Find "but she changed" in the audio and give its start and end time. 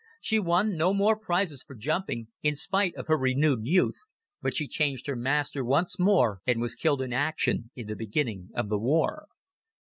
4.41-5.05